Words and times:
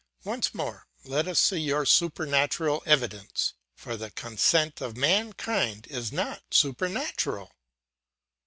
Once 0.23 0.51
more, 0.55 0.87
let 1.03 1.27
us 1.27 1.39
see 1.39 1.59
your 1.59 1.85
supernatural 1.85 2.81
evidence, 2.87 3.53
for 3.75 3.95
the 3.95 4.09
consent 4.09 4.81
of 4.81 4.97
mankind 4.97 5.85
is 5.91 6.11
not 6.11 6.41
supernatural. 6.49 7.51